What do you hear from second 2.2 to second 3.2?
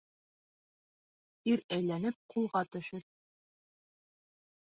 ҡулға тошөр